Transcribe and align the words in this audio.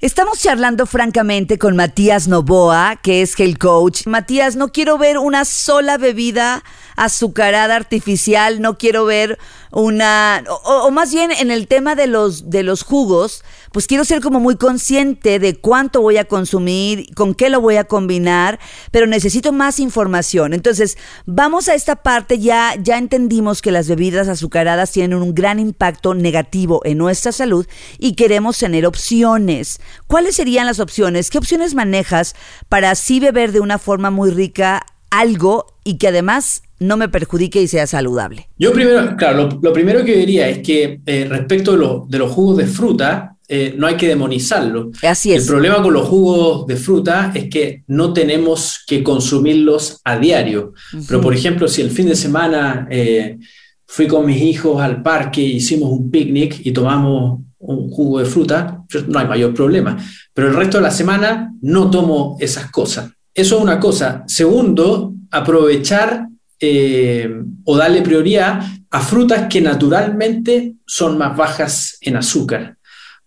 Estamos 0.00 0.38
charlando 0.38 0.86
francamente 0.86 1.58
con 1.58 1.74
Matías 1.74 2.28
Novoa, 2.28 3.00
que 3.02 3.20
es 3.20 3.34
el 3.40 3.58
coach. 3.58 4.06
Matías, 4.06 4.54
no 4.54 4.68
quiero 4.68 4.96
ver 4.96 5.18
una 5.18 5.44
sola 5.44 5.98
bebida 5.98 6.62
azucarada 6.98 7.76
artificial, 7.76 8.60
no 8.60 8.76
quiero 8.76 9.04
ver 9.04 9.38
una, 9.70 10.42
o, 10.64 10.90
más 10.90 11.12
bien 11.12 11.30
en 11.30 11.50
el 11.50 11.68
tema 11.68 11.94
de 11.94 12.06
los, 12.06 12.50
de 12.50 12.62
los 12.62 12.82
jugos, 12.82 13.44
pues 13.70 13.86
quiero 13.86 14.04
ser 14.04 14.20
como 14.20 14.40
muy 14.40 14.56
consciente 14.56 15.38
de 15.38 15.56
cuánto 15.56 16.00
voy 16.02 16.16
a 16.16 16.24
consumir, 16.24 17.14
con 17.14 17.34
qué 17.34 17.50
lo 17.50 17.60
voy 17.60 17.76
a 17.76 17.84
combinar, 17.84 18.58
pero 18.90 19.06
necesito 19.06 19.52
más 19.52 19.78
información. 19.78 20.54
Entonces, 20.54 20.98
vamos 21.24 21.68
a 21.68 21.74
esta 21.74 21.96
parte, 21.96 22.38
ya, 22.38 22.74
ya 22.82 22.98
entendimos 22.98 23.62
que 23.62 23.70
las 23.70 23.88
bebidas 23.88 24.26
azucaradas 24.28 24.90
tienen 24.90 25.18
un 25.18 25.34
gran 25.34 25.60
impacto 25.60 26.14
negativo 26.14 26.80
en 26.84 26.98
nuestra 26.98 27.30
salud 27.30 27.66
y 27.98 28.14
queremos 28.14 28.58
tener 28.58 28.86
opciones. 28.86 29.80
¿Cuáles 30.06 30.34
serían 30.36 30.66
las 30.66 30.80
opciones? 30.80 31.30
¿Qué 31.30 31.38
opciones 31.38 31.74
manejas 31.74 32.34
para 32.68 32.90
así 32.90 33.20
beber 33.20 33.52
de 33.52 33.60
una 33.60 33.78
forma 33.78 34.10
muy 34.10 34.30
rica 34.30 34.84
algo 35.10 35.66
y 35.84 35.98
que 35.98 36.08
además 36.08 36.62
no 36.80 36.96
me 36.96 37.08
perjudique 37.08 37.60
y 37.60 37.68
sea 37.68 37.86
saludable? 37.86 38.48
Yo 38.58 38.72
primero, 38.72 39.16
claro, 39.16 39.58
lo, 39.60 39.72
primero 39.72 40.04
que 40.04 40.16
diría 40.16 40.48
es 40.48 40.58
que 40.60 41.00
eh, 41.06 41.26
respecto 41.28 42.06
de, 42.08 42.18
los 42.18 42.30
jugos 42.32 42.56
de 42.58 42.66
fruta, 42.66 43.36
eh, 43.48 43.74
no 43.76 43.86
hay 43.86 43.96
que 43.96 44.08
demonizarlo. 44.08 44.90
Así 45.02 45.32
es. 45.32 45.42
El 45.42 45.48
problema 45.48 45.82
con 45.82 45.94
los 45.94 46.06
jugos 46.06 46.66
de 46.66 46.76
fruta 46.76 47.32
es 47.34 47.48
que 47.48 47.82
no 47.86 48.12
tenemos 48.12 48.84
que 48.86 49.02
consumirlos 49.02 50.00
a 50.04 50.18
diario. 50.18 50.74
Pero, 51.06 51.20
por 51.20 51.34
ejemplo, 51.34 51.66
si 51.66 51.80
el 51.80 51.90
fin 51.90 52.08
de 52.08 52.16
semana 52.16 52.86
eh, 52.90 53.38
fui 53.86 54.06
con 54.06 54.26
mis 54.26 54.42
hijos 54.42 54.82
al 54.82 55.02
parque, 55.02 55.40
hicimos 55.40 55.90
un 55.90 56.10
picnic 56.10 56.60
y 56.62 56.72
tomamos 56.72 57.40
un 57.60 57.90
jugo 57.90 58.18
de 58.18 58.26
fruta, 58.26 58.84
no 59.08 59.18
hay 59.18 59.26
mayor 59.26 59.54
problema. 59.54 59.96
Pero 60.32 60.48
el 60.48 60.54
resto 60.54 60.76
de 60.76 60.84
la 60.84 60.90
semana 60.90 61.52
no 61.62 61.90
tomo 61.90 62.36
esas 62.40 62.70
cosas. 62.70 63.10
Eso 63.38 63.54
es 63.54 63.62
una 63.62 63.78
cosa. 63.78 64.24
Segundo, 64.26 65.14
aprovechar 65.30 66.26
eh, 66.58 67.30
o 67.62 67.76
darle 67.76 68.02
prioridad 68.02 68.60
a 68.90 69.00
frutas 69.00 69.46
que 69.48 69.60
naturalmente 69.60 70.74
son 70.84 71.16
más 71.16 71.36
bajas 71.36 71.98
en 72.00 72.16
azúcar. 72.16 72.76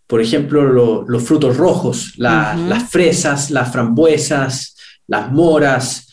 Por 0.07 0.19
ejemplo, 0.19 1.05
los 1.07 1.23
frutos 1.23 1.55
rojos, 1.55 2.11
las 2.17 2.89
fresas, 2.89 3.51
las 3.51 3.71
frambuesas, 3.71 4.75
las 5.07 5.31
moras, 5.31 6.09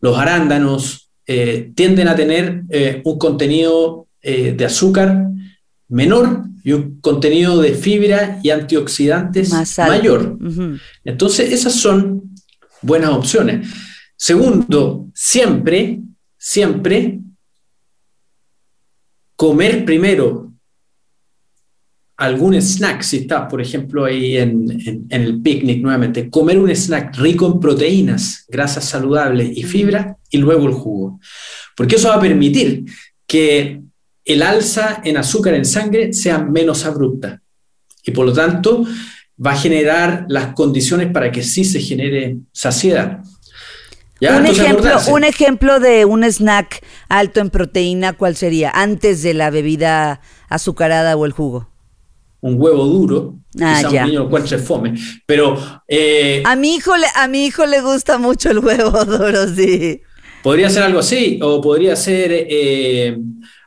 los 0.00 0.18
arándanos, 0.18 1.08
eh, 1.24 1.70
tienden 1.76 2.08
a 2.08 2.16
tener 2.16 2.64
eh, 2.68 3.00
un 3.04 3.16
contenido 3.16 4.08
de 4.20 4.64
azúcar 4.64 5.24
menor 5.86 6.42
y 6.64 6.72
un 6.72 7.00
contenido 7.00 7.60
de 7.60 7.74
fibra 7.74 8.40
y 8.42 8.50
antioxidantes 8.50 9.52
mayor. 9.78 10.36
Entonces, 11.04 11.52
esas 11.52 11.74
son 11.74 12.35
buenas 12.86 13.10
opciones. 13.10 13.68
Segundo, 14.16 15.08
siempre, 15.12 16.00
siempre 16.38 17.20
comer 19.34 19.84
primero 19.84 20.52
algún 22.16 22.54
snack, 22.54 23.02
si 23.02 23.18
estás, 23.18 23.48
por 23.50 23.60
ejemplo, 23.60 24.06
ahí 24.06 24.38
en, 24.38 25.06
el 25.10 25.42
picnic 25.42 25.82
nuevamente, 25.82 26.30
comer 26.30 26.58
un 26.58 26.70
snack 26.70 27.14
rico 27.18 27.46
en 27.46 27.60
proteínas, 27.60 28.46
grasas 28.48 28.84
saludables 28.84 29.54
y 29.54 29.64
fibra, 29.64 30.16
y 30.30 30.38
luego 30.38 30.66
el 30.66 30.72
jugo. 30.72 31.20
Porque 31.76 31.96
eso 31.96 32.08
va 32.08 32.14
a 32.14 32.20
permitir 32.20 32.86
que 33.26 33.82
el 34.24 34.42
alza 34.42 35.02
en 35.04 35.18
azúcar 35.18 35.54
en 35.54 35.66
sangre 35.66 36.12
sea 36.14 36.38
menos 36.38 36.86
abrupta. 36.86 37.42
Y 38.02 38.12
por 38.12 38.24
lo 38.24 38.32
tanto, 38.32 38.86
va 39.44 39.52
a 39.52 39.56
generar 39.56 40.26
las 40.28 40.54
condiciones 40.54 41.12
para 41.12 41.30
que 41.30 41.42
sí 41.42 41.64
se 41.64 41.80
genere 41.80 42.38
saciedad. 42.52 43.20
Un, 44.20 44.46
ejemplo, 44.46 44.90
un 45.12 45.24
ejemplo 45.24 45.78
de 45.78 46.06
un 46.06 46.24
snack 46.24 46.82
alto 47.08 47.40
en 47.40 47.50
proteína, 47.50 48.14
¿cuál 48.14 48.34
sería? 48.34 48.70
Antes 48.70 49.22
de 49.22 49.34
la 49.34 49.50
bebida 49.50 50.22
azucarada 50.48 51.16
o 51.16 51.26
el 51.26 51.32
jugo. 51.32 51.68
Un 52.40 52.54
huevo 52.58 52.84
duro, 52.86 53.34
ah, 53.60 53.82
quizá 53.84 54.02
un 54.02 54.06
niño 54.06 54.20
lo 54.20 54.26
encuentre 54.26 54.58
fome, 54.58 54.94
pero... 55.26 55.58
Eh, 55.88 56.42
a, 56.46 56.56
mi 56.56 56.76
hijo 56.76 56.96
le, 56.96 57.06
a 57.14 57.28
mi 57.28 57.44
hijo 57.44 57.66
le 57.66 57.80
gusta 57.82 58.18
mucho 58.18 58.50
el 58.50 58.60
huevo 58.60 59.04
duro, 59.04 59.48
sí. 59.48 60.00
Podría 60.42 60.70
ser 60.70 60.84
algo 60.84 61.00
así, 61.00 61.38
o 61.42 61.60
podría 61.60 61.96
ser 61.96 62.30
eh, 62.32 63.18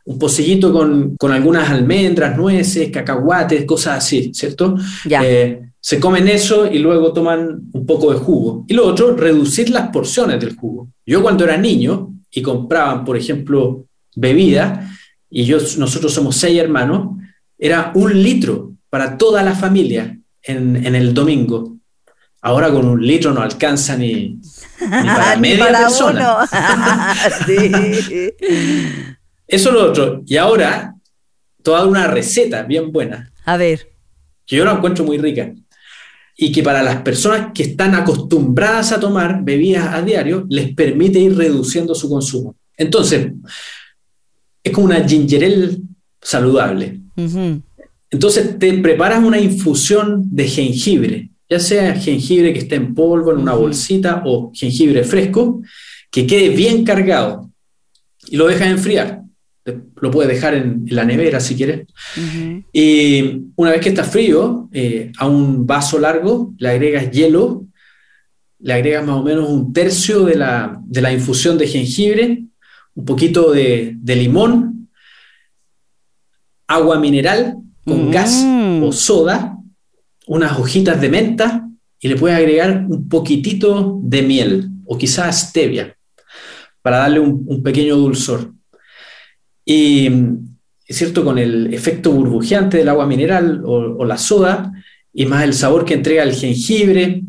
un 0.10 0.18
pocillito 0.18 0.74
con, 0.74 1.16
algunas 1.32 1.70
almendras, 1.70 2.36
nueces, 2.36 2.90
cacahuates, 2.90 3.64
cosas 3.66 4.00
así, 4.00 4.32
¿cierto? 4.34 4.76
Eh, 5.08 5.62
se 5.80 6.00
comen 6.00 6.28
eso 6.28 6.66
y 6.66 6.80
luego 6.80 7.14
toman 7.14 7.70
un 7.72 7.86
poco 7.86 8.12
de 8.12 8.18
jugo. 8.18 8.66
Y 8.68 8.74
lo 8.74 8.88
otro, 8.88 9.16
reducir 9.16 9.70
las 9.70 9.90
porciones 9.90 10.40
del 10.40 10.56
jugo. 10.56 10.90
Yo 11.06 11.22
cuando 11.22 11.44
era 11.44 11.58
niño 11.58 12.12
y 12.32 12.42
compraban, 12.42 13.06
por 13.06 13.18
ejemplo, 13.18 13.86
bebida, 14.16 14.92
y 15.30 15.46
yo, 15.46 15.60
nosotros 15.78 16.12
somos 16.12 16.36
seis 16.38 16.60
hermanos, 16.60 17.16
era 17.56 17.92
un 17.94 18.24
litro 18.24 18.74
para 18.90 19.16
toda 19.16 19.44
la 19.44 19.54
familia 19.54 20.18
en, 20.42 20.96
el 20.96 21.14
domingo. 21.14 21.78
Ahora 22.42 22.72
con 22.72 22.88
un 22.88 23.06
litro 23.06 23.32
no 23.32 23.44
alcanza 23.44 23.96
ni, 23.96 24.40
para 24.80 25.36
media 25.40 25.68
persona. 25.68 26.48
sí. 27.46 27.72
Eso 29.50 29.70
es 29.70 29.76
lo 29.76 29.90
otro. 29.90 30.22
Y 30.28 30.38
ahora, 30.38 30.96
toda 31.64 31.86
una 31.86 32.06
receta 32.08 32.62
bien 32.64 32.92
buena. 32.92 33.34
A 33.46 33.58
ver. 33.58 33.90
Que 34.46 34.56
yo 34.56 34.64
la 34.64 34.74
encuentro 34.74 35.04
muy 35.04 35.18
rica. 35.18 35.52
Y 36.38 36.52
que 36.52 36.62
para 36.62 36.84
las 36.84 37.02
personas 37.02 37.52
que 37.54 37.64
están 37.64 37.96
acostumbradas 37.96 38.92
a 38.92 39.00
tomar 39.00 39.44
bebidas 39.44 39.92
a 39.92 40.04
diario, 40.04 40.46
les 40.50 40.74
permite 40.76 41.20
ir 41.20 41.36
reduciendo 41.36 41.96
su 41.96 42.08
consumo. 42.08 42.56
Entonces, 42.78 43.34
es 44.64 44.72
como 44.72 44.86
una 44.86 45.06
ginger 45.06 45.44
ale 45.44 45.78
saludable. 46.22 47.02
Entonces, 48.12 48.58
te 48.60 48.72
preparas 48.78 49.24
una 49.24 49.40
infusión 49.40 50.24
de 50.30 50.48
jengibre, 50.48 51.32
ya 51.50 51.60
sea 51.60 51.96
jengibre 51.96 52.54
que 52.54 52.60
esté 52.60 52.76
en 52.76 52.94
polvo, 52.94 53.32
en 53.32 53.40
una 53.40 53.54
bolsita, 53.54 54.22
o 54.26 54.52
jengibre 54.54 55.04
fresco, 55.04 55.62
que 56.12 56.28
quede 56.28 56.50
bien 56.50 56.86
cargado 56.86 57.52
y 58.28 58.38
lo 58.38 58.48
dejas 58.48 58.68
enfriar 58.70 59.24
lo 60.02 60.12
puedes 60.12 60.32
dejar 60.32 60.54
en, 60.54 60.86
la 60.90 61.06
nevera 61.06 61.40
si 61.40 61.56
quieres. 61.56 61.88
Y 62.74 63.42
una 63.56 63.72
vez 63.72 63.82
que 63.82 63.90
está 63.90 64.04
frío, 64.04 64.70
eh, 64.72 65.12
a 65.18 65.28
un 65.28 65.66
vaso 65.66 66.00
largo 66.00 66.54
le 66.58 66.70
agregas 66.70 67.12
hielo, 67.12 67.66
le 68.60 68.74
agregas 68.74 69.06
más 69.06 69.16
o 69.16 69.24
menos 69.24 69.50
un 69.50 69.74
tercio 69.74 70.26
de 70.26 70.36
la, 70.36 71.14
infusión 71.14 71.58
de 71.58 71.68
jengibre, 71.68 72.44
un 72.94 73.06
poquito 73.06 73.52
de, 73.52 73.98
limón, 74.06 74.90
agua 76.68 77.00
mineral 77.00 77.56
con 77.86 78.10
mm. 78.10 78.12
gas 78.12 78.46
o 78.84 78.92
soda, 78.92 79.58
unas 80.28 80.60
hojitas 80.60 81.00
de 81.02 81.10
menta 81.10 81.68
y 82.00 82.08
le 82.08 82.16
puedes 82.16 82.38
agregar 82.38 82.86
un 82.88 83.10
poquitito 83.10 84.00
de 84.04 84.22
miel 84.22 84.70
o 84.86 84.98
quizás 84.98 85.50
stevia 85.50 85.96
para 86.82 87.00
darle 87.00 87.20
un 87.20 87.64
pequeño 87.64 87.96
dulzor. 87.96 88.54
Y 89.72 90.10
es 90.88 90.98
cierto, 90.98 91.24
con 91.24 91.38
el 91.38 91.72
efecto 91.72 92.12
burbujeante 92.12 92.78
del 92.78 92.90
agua 92.90 93.06
mineral 93.06 93.62
o, 93.64 94.04
la 94.04 94.18
soda, 94.18 94.72
y 95.14 95.28
más 95.28 95.44
el 95.44 95.54
sabor 95.54 95.86
que 95.86 95.94
entrega 95.94 96.24
el 96.24 96.34
jengibre 96.34 97.22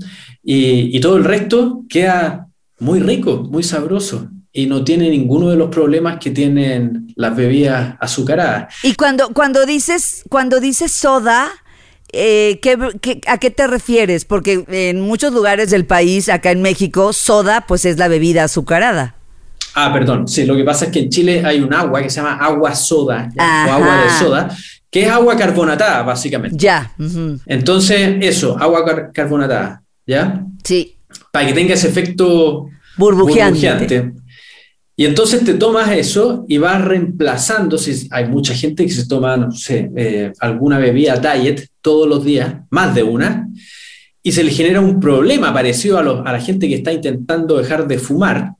y, 0.42 0.98
todo 1.00 1.18
el 1.18 1.24
resto, 1.24 1.82
queda 1.86 2.48
muy 2.78 3.00
rico, 3.00 3.46
muy 3.50 3.62
sabroso 3.62 4.30
y 4.54 4.64
no 4.64 4.82
tiene 4.84 5.10
ninguno 5.10 5.50
de 5.50 5.56
los 5.56 5.68
problemas 5.68 6.18
que 6.18 6.30
tienen 6.30 7.12
las 7.14 7.36
bebidas 7.36 7.96
azucaradas. 8.00 8.74
Y 8.84 8.94
cuando, 8.94 9.28
cuando, 9.34 9.66
dices, 9.66 10.24
cuando 10.30 10.60
dices 10.60 10.92
soda, 10.92 11.50
eh, 12.10 12.58
a 13.26 13.36
qué 13.36 13.50
te 13.50 13.66
refieres? 13.66 14.24
Porque 14.24 14.64
en 14.66 15.02
muchos 15.02 15.34
lugares 15.34 15.68
del 15.68 15.84
país, 15.84 16.30
acá 16.30 16.52
en 16.52 16.62
México, 16.62 17.12
soda 17.12 17.66
pues 17.68 17.84
es 17.84 17.98
la 17.98 18.08
bebida 18.08 18.44
azucarada. 18.44 19.19
Ah, 19.74 19.92
perdón. 19.92 20.26
Sí, 20.26 20.44
lo 20.44 20.56
que 20.56 20.64
pasa 20.64 20.86
es 20.86 20.92
que 20.92 21.00
en 21.00 21.08
Chile 21.08 21.42
hay 21.44 21.60
un 21.60 21.72
agua 21.72 22.02
que 22.02 22.10
se 22.10 22.16
llama 22.16 22.34
agua 22.34 22.74
soda 22.74 23.30
o 23.36 23.42
agua 23.42 24.04
de 24.04 24.10
soda, 24.10 24.56
que 24.90 25.02
es 25.02 25.08
agua 25.08 25.36
carbonatada, 25.36 26.02
básicamente. 26.02 26.56
Ya. 26.58 26.92
Entonces, 27.46 28.16
eso, 28.20 28.56
agua 28.58 29.10
carbonatada, 29.12 29.82
¿ya? 30.06 30.44
Sí. 30.64 30.96
Para 31.32 31.46
que 31.46 31.52
tenga 31.52 31.74
ese 31.74 31.88
efecto 31.88 32.68
burbujeante. 32.96 34.12
Y 34.96 35.06
entonces 35.06 35.42
te 35.44 35.54
tomas 35.54 35.90
eso 35.92 36.44
y 36.46 36.58
vas 36.58 36.84
reemplazando, 36.84 37.78
si 37.78 38.06
hay 38.10 38.26
mucha 38.26 38.54
gente 38.54 38.84
que 38.84 38.92
se 38.92 39.06
toma, 39.06 39.34
no 39.34 39.50
sé, 39.50 39.90
eh, 39.96 40.32
alguna 40.40 40.78
bebida 40.78 41.16
diet 41.16 41.68
todos 41.80 42.06
los 42.06 42.22
días, 42.22 42.56
más 42.68 42.94
de 42.94 43.02
una, 43.02 43.48
y 44.22 44.32
se 44.32 44.44
le 44.44 44.50
genera 44.50 44.82
un 44.82 45.00
problema 45.00 45.54
parecido 45.54 45.96
a, 45.96 46.00
a 46.02 46.32
la 46.32 46.40
gente 46.40 46.68
que 46.68 46.74
está 46.74 46.92
intentando 46.92 47.56
dejar 47.56 47.88
de 47.88 47.98
fumar, 47.98 48.52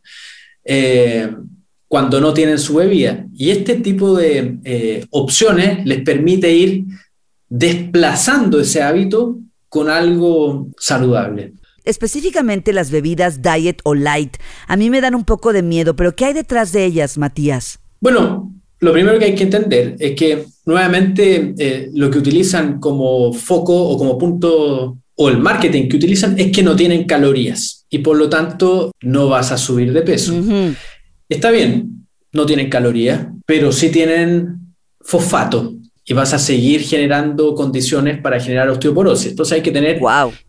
eh, 0.65 1.31
cuando 1.89 2.21
no 2.21 2.33
tienen 2.33 2.59
su 2.59 2.75
bebida. 2.75 3.27
Y 3.35 3.51
este 3.51 3.75
tipo 3.75 4.17
de 4.17 4.59
eh, 4.65 5.07
opciones 5.11 5.85
les 5.85 6.03
permite 6.03 6.53
ir 6.53 6.85
desplazando 7.49 8.61
ese 8.61 8.81
hábito 8.81 9.39
con 9.69 9.91
algo 9.91 10.69
saludable. 10.79 11.55
Específicamente 11.85 12.73
las 12.73 12.91
bebidas 12.91 13.43
diet 13.43 13.81
o 13.85 13.95
light, 13.95 14.37
a 14.69 14.77
mí 14.77 14.89
me 14.89 15.01
dan 15.01 15.17
un 15.17 15.25
poco 15.25 15.53
de 15.53 15.63
miedo, 15.63 15.97
pero 15.97 16.15
¿qué 16.15 16.27
hay 16.27 16.33
detrás 16.33 16.73
de 16.73 16.85
ellas, 16.85 17.19
Matías? 17.19 17.81
Bueno, 18.01 18.55
lo 18.79 18.93
primero 18.93 19.19
que 19.19 19.25
hay 19.25 19.35
que 19.35 19.45
entender 19.45 19.97
es 19.99 20.15
que 20.15 20.45
nuevamente 20.67 21.55
eh, 21.59 21.91
lo 21.93 22.09
que 22.11 22.19
utilizan 22.19 22.79
como 22.79 23.33
foco 23.33 23.75
o 23.75 23.99
como 23.99 24.17
punto 24.17 24.99
o 25.17 25.29
el 25.29 25.39
marketing 25.39 25.89
que 25.89 25.97
utilizan 25.97 26.39
es 26.39 26.53
que 26.53 26.63
no 26.63 26.77
tienen 26.77 27.05
calorías 27.05 27.80
y 27.91 27.99
por 27.99 28.17
lo 28.17 28.29
tanto 28.29 28.93
no 29.03 29.29
vas 29.29 29.53
a 29.53 29.59
subir 29.59 29.93
de 29.93 30.03
peso. 30.03 30.33
Está 31.29 31.51
bien, 31.51 32.07
no 32.33 32.47
tienen 32.47 32.71
calorías, 32.71 33.27
pero 33.45 33.73
sí 33.73 33.91
tienen 33.91 34.75
fosfato 35.01 35.75
y 36.05 36.15
vas 36.15 36.33
a 36.33 36.39
seguir 36.39 36.83
generando 36.83 37.55
condiciones 37.55 38.21
para 38.21 38.41
generar 38.41 38.69
osteoporosis. 38.69 39.33
Entonces 39.33 39.55
hay 39.55 39.63
que 39.63 39.71
tener 39.71 40.01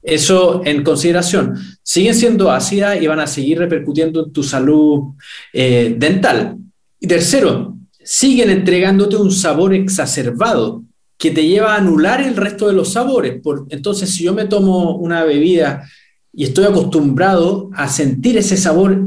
eso 0.01 0.61
en 0.65 0.83
consideración. 0.83 1.55
Siguen 1.83 2.15
siendo 2.15 2.51
ácidas 2.51 3.01
y 3.01 3.07
van 3.07 3.19
a 3.19 3.27
seguir 3.27 3.59
repercutiendo 3.59 4.25
en 4.25 4.31
tu 4.31 4.43
salud 4.43 5.13
eh, 5.53 5.95
dental. 5.97 6.57
Y 6.99 7.07
tercero, 7.07 7.77
siguen 8.03 8.49
entregándote 8.49 9.17
un 9.17 9.31
sabor 9.31 9.73
exacerbado 9.73 10.83
que 11.17 11.29
te 11.29 11.45
lleva 11.45 11.75
a 11.75 11.77
anular 11.77 12.21
el 12.21 12.35
resto 12.35 12.67
de 12.67 12.73
los 12.73 12.93
sabores. 12.93 13.39
Por, 13.41 13.67
entonces, 13.69 14.09
si 14.09 14.23
yo 14.23 14.33
me 14.33 14.45
tomo 14.45 14.95
una 14.95 15.23
bebida 15.23 15.87
y 16.33 16.45
estoy 16.45 16.65
acostumbrado 16.65 17.69
a 17.73 17.87
sentir 17.87 18.37
ese 18.37 18.57
sabor 18.57 18.99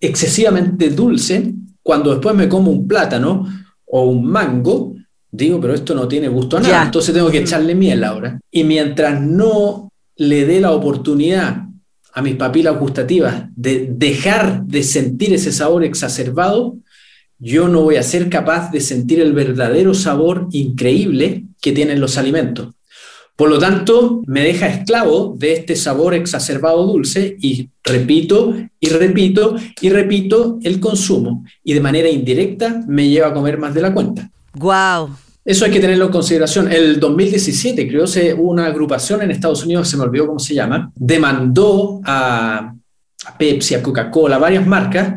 excesivamente 0.00 0.90
dulce, 0.90 1.54
cuando 1.82 2.10
después 2.10 2.34
me 2.34 2.48
como 2.48 2.70
un 2.70 2.88
plátano 2.88 3.46
o 3.86 4.02
un 4.04 4.24
mango, 4.26 4.94
digo, 5.30 5.60
pero 5.60 5.74
esto 5.74 5.94
no 5.94 6.08
tiene 6.08 6.28
gusto 6.28 6.56
a 6.56 6.60
nada, 6.60 6.84
entonces 6.84 7.14
tengo 7.14 7.30
que 7.30 7.38
echarle 7.38 7.74
miel 7.74 8.04
ahora. 8.04 8.40
Y 8.50 8.64
mientras 8.64 9.20
no 9.20 9.90
le 10.16 10.46
dé 10.46 10.60
la 10.60 10.72
oportunidad 10.72 11.66
a 12.12 12.22
mis 12.22 12.36
papilas 12.36 12.78
gustativas 12.78 13.44
de 13.54 13.88
dejar 13.92 14.64
de 14.64 14.82
sentir 14.82 15.32
ese 15.34 15.52
sabor 15.52 15.84
exacerbado, 15.84 16.76
yo 17.38 17.68
no 17.68 17.82
voy 17.82 17.96
a 17.96 18.02
ser 18.02 18.28
capaz 18.28 18.70
de 18.70 18.80
sentir 18.80 19.20
el 19.20 19.32
verdadero 19.32 19.94
sabor 19.94 20.48
increíble 20.52 21.44
que 21.60 21.72
tienen 21.72 22.00
los 22.00 22.18
alimentos. 22.18 22.68
Por 23.40 23.48
lo 23.48 23.58
tanto, 23.58 24.20
me 24.26 24.42
deja 24.42 24.66
esclavo 24.68 25.34
de 25.34 25.54
este 25.54 25.74
sabor 25.74 26.12
exacerbado 26.12 26.84
dulce 26.84 27.38
y 27.40 27.70
repito 27.82 28.54
y 28.78 28.90
repito 28.90 29.56
y 29.80 29.88
repito 29.88 30.58
el 30.62 30.78
consumo 30.78 31.46
y 31.64 31.72
de 31.72 31.80
manera 31.80 32.10
indirecta 32.10 32.84
me 32.86 33.08
lleva 33.08 33.28
a 33.28 33.32
comer 33.32 33.56
más 33.56 33.72
de 33.72 33.80
la 33.80 33.94
cuenta. 33.94 34.30
Wow. 34.52 35.16
Eso 35.42 35.64
hay 35.64 35.70
que 35.70 35.80
tenerlo 35.80 36.04
en 36.04 36.10
consideración. 36.10 36.70
El 36.70 37.00
2017, 37.00 37.88
creo 37.88 38.04
que 38.04 38.34
una 38.34 38.66
agrupación 38.66 39.22
en 39.22 39.30
Estados 39.30 39.64
Unidos, 39.64 39.88
se 39.88 39.96
me 39.96 40.02
olvidó 40.02 40.26
cómo 40.26 40.38
se 40.38 40.54
llama, 40.54 40.92
demandó 40.94 42.02
a, 42.04 42.74
a 43.24 43.38
Pepsi, 43.38 43.74
a 43.74 43.82
Coca-Cola, 43.82 44.36
varias 44.36 44.66
marcas, 44.66 45.14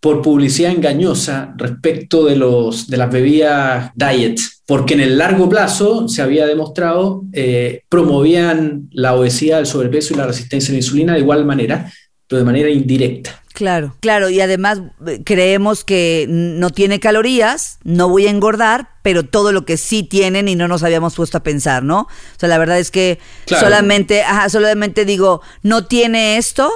por 0.00 0.22
publicidad 0.22 0.72
engañosa 0.72 1.52
respecto 1.58 2.24
de, 2.24 2.36
los, 2.36 2.88
de 2.88 2.96
las 2.96 3.12
bebidas 3.12 3.90
diet, 3.94 4.38
porque 4.68 4.92
en 4.92 5.00
el 5.00 5.16
largo 5.16 5.48
plazo 5.48 6.08
se 6.08 6.20
había 6.20 6.44
demostrado 6.44 7.24
eh, 7.32 7.84
promovían 7.88 8.90
la 8.92 9.14
obesidad, 9.14 9.60
el 9.60 9.66
sobrepeso 9.66 10.12
y 10.12 10.18
la 10.18 10.26
resistencia 10.26 10.70
a 10.70 10.72
la 10.72 10.80
insulina 10.80 11.14
de 11.14 11.20
igual 11.20 11.46
manera, 11.46 11.90
pero 12.26 12.40
de 12.40 12.44
manera 12.44 12.68
indirecta. 12.68 13.42
Claro, 13.54 13.96
claro, 14.00 14.28
y 14.28 14.42
además 14.42 14.82
eh, 15.06 15.22
creemos 15.24 15.84
que 15.84 16.26
no 16.28 16.68
tiene 16.68 17.00
calorías, 17.00 17.78
no 17.82 18.10
voy 18.10 18.26
a 18.26 18.30
engordar, 18.30 18.90
pero 19.02 19.22
todo 19.22 19.52
lo 19.52 19.64
que 19.64 19.78
sí 19.78 20.02
tienen 20.02 20.48
y 20.48 20.54
no 20.54 20.68
nos 20.68 20.82
habíamos 20.82 21.14
puesto 21.14 21.38
a 21.38 21.42
pensar, 21.42 21.82
¿no? 21.82 22.00
O 22.00 22.38
sea, 22.38 22.50
la 22.50 22.58
verdad 22.58 22.78
es 22.78 22.90
que 22.90 23.18
solamente, 23.46 24.22
ajá, 24.22 24.50
solamente 24.50 25.06
digo, 25.06 25.40
no 25.62 25.86
tiene 25.86 26.36
esto, 26.36 26.70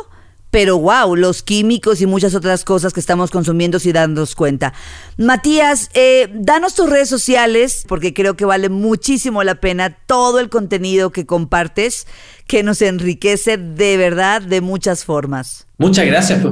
pero 0.52 0.78
wow, 0.78 1.16
los 1.16 1.42
químicos 1.42 2.02
y 2.02 2.06
muchas 2.06 2.34
otras 2.34 2.62
cosas 2.62 2.92
que 2.92 3.00
estamos 3.00 3.30
consumiendo 3.30 3.78
sin 3.78 3.94
darnos 3.94 4.34
cuenta. 4.34 4.74
Matías, 5.16 5.88
eh, 5.94 6.28
danos 6.34 6.74
tus 6.74 6.90
redes 6.90 7.08
sociales, 7.08 7.86
porque 7.88 8.12
creo 8.12 8.36
que 8.36 8.44
vale 8.44 8.68
muchísimo 8.68 9.42
la 9.44 9.54
pena 9.54 9.96
todo 10.06 10.40
el 10.40 10.50
contenido 10.50 11.10
que 11.10 11.24
compartes, 11.24 12.06
que 12.46 12.62
nos 12.62 12.82
enriquece 12.82 13.56
de 13.56 13.96
verdad 13.96 14.42
de 14.42 14.60
muchas 14.60 15.06
formas. 15.06 15.66
Muchas 15.78 16.04
gracias. 16.04 16.44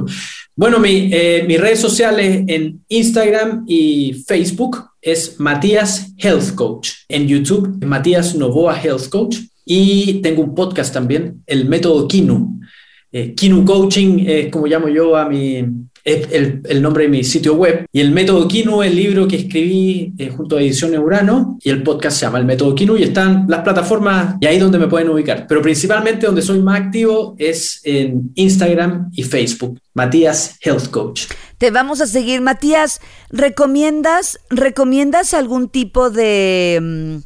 Bueno, 0.55 0.79
mi, 0.79 1.11
eh, 1.13 1.45
mis 1.47 1.61
redes 1.61 1.79
sociales 1.79 2.43
en 2.47 2.83
Instagram 2.89 3.65
y 3.67 4.23
Facebook 4.25 4.83
es 4.99 5.39
Matías 5.39 6.07
Health 6.17 6.55
Coach. 6.55 6.89
En 7.07 7.27
YouTube, 7.27 7.85
Matías 7.85 8.33
Novoa 8.33 8.81
Health 8.81 9.09
Coach. 9.09 9.37
Y 9.63 10.21
tengo 10.21 10.41
un 10.41 10.55
podcast 10.55 10.91
también, 10.91 11.43
el 11.45 11.69
método 11.69 12.07
Kinu 12.07 12.60
eh, 13.11 13.33
Kinu 13.33 13.65
Coaching 13.65 14.23
es 14.25 14.49
como 14.49 14.67
llamo 14.67 14.87
yo 14.87 15.17
a 15.17 15.27
mi, 15.27 15.63
el, 16.03 16.81
nombre 16.81 17.03
de 17.03 17.09
mi 17.09 17.23
sitio 17.23 17.55
web. 17.55 17.85
Y 17.91 18.01
el 18.01 18.11
método 18.11 18.47
Kinu 18.47 18.81
es 18.81 18.91
el 18.91 18.95
libro 18.95 19.27
que 19.27 19.35
escribí 19.35 20.13
eh, 20.17 20.29
junto 20.29 20.57
a 20.57 20.61
Ediciones 20.61 20.99
Urano 20.99 21.57
y 21.61 21.69
el 21.69 21.83
podcast 21.83 22.17
se 22.17 22.25
llama 22.25 22.39
El 22.39 22.45
método 22.45 22.73
Kinu 22.75 22.97
y 22.97 23.03
están 23.03 23.45
las 23.47 23.61
plataformas 23.61 24.35
y 24.39 24.45
ahí 24.45 24.59
donde 24.59 24.79
me 24.79 24.87
pueden 24.87 25.09
ubicar. 25.09 25.45
Pero 25.47 25.61
principalmente 25.61 26.25
donde 26.25 26.41
soy 26.41 26.59
más 26.59 26.81
activo 26.81 27.35
es 27.37 27.81
en 27.83 28.31
Instagram 28.35 29.09
y 29.13 29.23
Facebook. 29.23 29.79
Matías 29.93 30.57
Health 30.61 30.89
Coach. 30.89 31.25
Te 31.57 31.69
vamos 31.69 32.01
a 32.01 32.07
seguir, 32.07 32.41
Matías. 32.41 33.01
¿Recomiendas, 33.29 34.39
recomiendas 34.49 35.33
algún 35.33 35.69
tipo 35.69 36.09
de... 36.09 37.21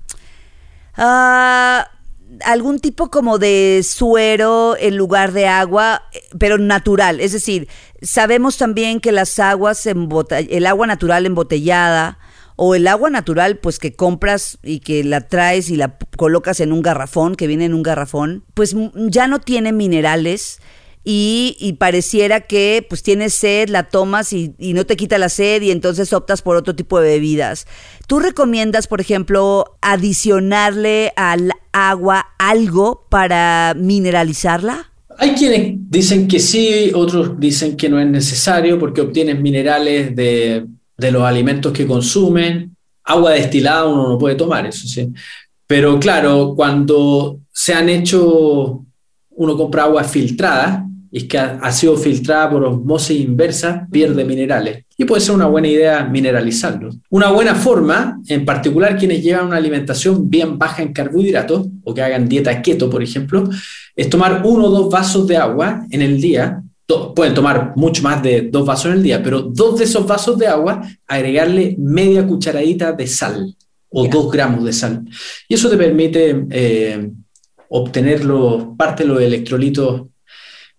Uh, 0.98 1.95
algún 2.44 2.80
tipo 2.80 3.10
como 3.10 3.38
de 3.38 3.82
suero 3.84 4.76
en 4.80 4.98
lugar 4.98 5.32
de 5.32 5.48
agua, 5.48 6.04
pero 6.40 6.58
natural. 6.58 7.20
Es 7.20 7.32
decir, 7.32 7.68
sabemos 8.02 8.58
también 8.58 9.00
que 9.00 9.12
las 9.12 9.40
aguas, 9.40 9.86
el 9.86 10.66
agua 10.66 10.88
natural 10.88 11.26
embotellada 11.26 12.20
o 12.56 12.76
el 12.76 12.88
agua 12.88 13.10
natural, 13.10 13.58
pues 13.58 13.80
que 13.80 13.96
compras 13.96 14.58
y 14.64 14.80
que 14.80 15.04
la 15.04 15.22
traes 15.22 15.70
y 15.70 15.76
la 15.76 15.98
colocas 16.18 16.60
en 16.60 16.72
un 16.72 16.82
garrafón, 16.82 17.36
que 17.36 17.48
viene 17.48 17.66
en 17.66 17.74
un 17.74 17.84
garrafón, 17.84 18.46
pues 18.54 18.76
ya 18.96 19.28
no 19.28 19.40
tiene 19.40 19.74
minerales 19.74 20.60
y, 21.08 21.74
pareciera 21.80 22.42
que 22.42 22.84
pues 22.90 23.04
tienes 23.04 23.36
sed, 23.36 23.70
la 23.70 23.90
tomas 23.90 24.34
y, 24.34 24.56
y, 24.58 24.74
no 24.74 24.86
te 24.86 24.98
quita 24.98 25.20
la 25.20 25.30
sed 25.30 25.62
y 25.62 25.70
entonces 25.70 26.12
optas 26.14 26.42
por 26.42 26.58
otro 26.58 26.76
tipo 26.76 27.00
de 27.00 27.10
bebidas. 27.10 27.68
¿Tú 28.08 28.20
recomiendas, 28.20 28.88
por 28.88 29.02
ejemplo, 29.02 29.78
adicionarle 29.82 31.14
al 31.16 31.52
agua 31.72 32.26
algo 32.40 33.06
para 33.10 33.76
mineralizarla? 33.78 34.92
Hay 35.18 35.32
quienes 35.36 35.76
dicen 35.90 36.28
que 36.28 36.40
sí, 36.40 36.92
otros 36.94 37.40
dicen 37.40 37.78
que 37.78 37.88
no 37.88 38.00
es 38.00 38.08
necesario 38.08 38.80
porque 38.80 39.02
obtienes 39.02 39.40
minerales 39.40 40.16
de, 40.16 40.66
de 40.98 41.12
los 41.12 41.24
alimentos 41.24 41.72
que 41.72 41.86
consumen. 41.86 42.76
Agua 43.04 43.32
destilada 43.32 43.86
uno 43.86 44.10
no 44.10 44.18
puede 44.18 44.36
tomar, 44.36 44.66
eso 44.66 44.88
sí. 44.88 45.08
Pero 45.68 46.00
claro, 46.00 46.54
cuando 46.56 47.40
se 47.54 47.74
han 47.74 47.90
hecho, 47.90 48.84
uno 49.30 49.58
compra 49.58 49.84
agua 49.84 50.04
filtrada, 50.04 50.85
es 51.16 51.24
que 51.24 51.38
ha, 51.38 51.72
sido 51.72 51.96
filtrada 51.96 52.50
por 52.50 52.66
osmosis 52.66 53.22
inversa, 53.22 53.88
pierde 53.90 54.26
minerales. 54.26 54.84
Y 54.98 55.06
puede 55.06 55.22
ser 55.22 55.34
una 55.34 55.46
buena 55.46 55.70
idea 55.70 56.04
mineralizarlo. 56.04 56.90
Una 57.10 57.32
buena 57.32 57.56
forma, 57.56 58.20
en 58.28 58.44
particular 58.44 58.98
quienes 58.98 59.24
llevan 59.24 59.46
una 59.46 59.56
alimentación 59.56 60.30
bien 60.30 60.60
baja 60.60 60.82
en 60.82 60.92
carbohidratos 60.92 61.68
o 61.86 61.94
que 61.94 62.02
hagan 62.02 62.28
dieta 62.28 62.62
keto, 62.62 62.90
por 62.90 63.02
ejemplo, 63.02 63.50
es 63.96 64.10
tomar 64.10 64.42
uno 64.44 64.66
o 64.66 64.70
dos 64.70 64.92
vasos 64.92 65.26
de 65.26 65.38
agua 65.38 65.86
en 65.90 66.02
el 66.02 66.20
día. 66.20 66.62
Pueden 67.16 67.34
tomar 67.34 67.72
mucho 67.78 68.04
más 68.04 68.22
de 68.22 68.50
dos 68.52 68.66
vasos 68.66 68.88
en 68.88 68.98
el 68.98 69.04
día, 69.04 69.24
pero 69.24 69.42
dos 69.42 69.80
de 69.80 69.86
esos 69.86 70.06
vasos 70.06 70.38
de 70.38 70.48
agua, 70.48 70.82
agregarle 71.08 71.78
media 71.80 72.28
cucharadita 72.28 72.92
de 72.92 73.08
sal 73.08 73.56
o 73.90 74.06
dos 74.06 74.30
gramos 74.30 74.66
de 74.66 74.74
sal. 74.74 75.06
Y 75.48 75.54
eso 75.54 75.70
te 75.70 75.78
permite 75.78 76.46
eh, 76.50 77.10
obtener 77.70 78.22
parte 78.78 79.04
de 79.04 79.10
los 79.10 79.22
electrolitos 79.22 80.08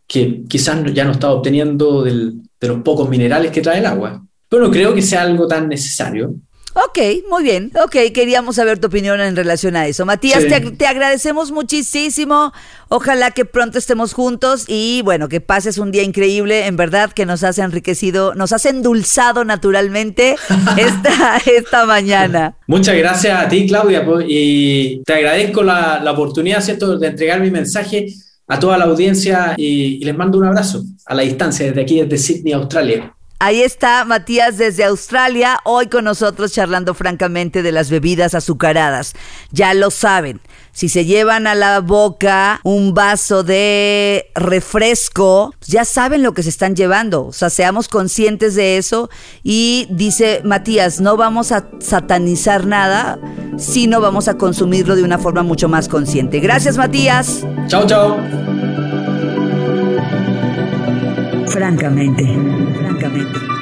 que 0.07 0.45
quizás 0.49 0.83
ya 0.93 1.05
no 1.05 1.13
está 1.13 1.31
obteniendo 1.31 2.03
de 2.03 2.35
los 2.61 2.83
pocos 2.83 3.09
minerales 3.09 3.51
que 3.51 3.61
trae 3.61 3.79
el 3.79 3.87
agua. 3.87 4.25
Pero 4.49 4.67
no 4.67 4.71
creo 4.71 4.95
que 4.95 5.03
sea 5.03 5.23
algo 5.23 5.47
tan 5.47 5.69
necesario. 5.69 6.35
Ok, 6.77 6.99
muy 7.31 7.43
bien. 7.43 7.73
Ok, 7.83 7.97
queríamos 8.13 8.57
saber 8.57 8.79
tu 8.79 8.89
opinión 8.89 9.19
en 9.19 9.35
relación 9.35 9.77
a 9.77 9.87
eso. 9.87 10.05
Matías, 10.05 10.45
te, 10.77 10.87
agradecemos 10.87 11.51
muchísimo. 11.51 12.53
Ojalá 12.91 13.31
que 13.31 13.47
pronto 13.47 13.79
estemos 13.79 14.13
juntos 14.13 14.67
y 14.69 15.01
bueno, 15.03 15.31
que 15.31 15.41
pases 15.41 15.79
un 15.79 15.91
día 15.91 16.03
increíble. 16.03 16.67
En 16.67 16.77
verdad 16.77 17.13
que 17.13 17.25
nos 17.25 17.45
has 17.45 17.59
enriquecido, 17.59 18.35
nos 18.35 18.53
has 18.53 18.67
endulzado 18.67 19.43
naturalmente 19.43 20.37
esta, 20.77 21.39
esta 21.47 21.87
mañana. 21.87 22.59
Muchas 22.67 22.95
gracias 22.95 23.43
a 23.43 23.49
ti, 23.49 23.67
Claudia, 23.67 24.07
y 24.29 25.03
te 25.05 25.15
agradezco 25.15 25.63
la, 25.63 26.03
la 26.05 26.13
oportunidad 26.13 26.61
¿cierto? 26.61 26.99
de 26.99 27.07
entregar 27.07 27.41
mi 27.41 27.51
mensaje 27.51 28.07
a 28.49 28.59
toda 28.59 28.79
la 28.79 28.85
audiencia 28.85 29.55
y, 29.57 30.05
les 30.05 30.17
mando 30.17 30.39
un 30.39 30.45
abrazo 30.45 30.85
a 31.05 31.15
la 31.15 31.23
distancia 31.23 31.67
desde 31.67 31.83
aquí, 31.83 32.01
desde 32.01 32.19
Sydney, 32.19 32.53
Australia. 32.53 33.13
Ahí 33.39 33.61
está 33.61 34.05
Matías 34.07 34.57
desde 34.57 34.85
Australia, 34.85 35.59
hoy 35.65 35.89
con 35.89 36.05
nosotros 36.05 36.53
charlando 36.53 36.95
francamente 36.95 37.63
de 37.63 37.71
las 37.71 37.91
bebidas 37.91 38.35
azucaradas. 38.35 39.13
Ya 39.51 39.75
lo 39.75 39.91
saben, 39.91 40.41
si 40.77 40.91
se 40.91 41.07
llevan 41.07 41.47
a 41.47 41.55
la 41.55 41.81
boca 41.81 42.61
un 42.63 42.93
vaso 42.93 43.43
de 43.43 44.31
refresco, 44.35 45.55
ya 45.67 45.87
saben 45.87 46.23
lo 46.23 46.35
que 46.35 46.43
se 46.43 46.51
están 46.51 46.77
llevando. 46.77 47.25
O 47.25 47.33
sea, 47.33 47.49
seamos 47.49 47.89
conscientes 47.89 48.55
de 48.57 48.77
eso. 48.77 49.09
Y 49.43 49.87
dice 49.89 50.43
Matías, 50.45 51.01
no 51.01 51.17
vamos 51.17 51.51
a 51.51 51.67
satanizar 51.81 52.67
nada, 52.67 53.19
sino 53.57 54.01
vamos 54.01 54.29
a 54.29 54.37
consumirlo 54.37 54.97
de 54.97 55.03
una 55.03 55.19
forma 55.19 55.43
mucho 55.43 55.69
más 55.69 55.89
consciente. 55.89 56.41
Gracias, 56.41 56.77
Matías. 56.77 57.47
Chao, 57.69 57.87
chao. 57.87 58.19
Francamente, 61.47 62.23
francamente. 62.79 63.56